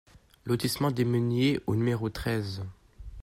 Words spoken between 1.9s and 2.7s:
treize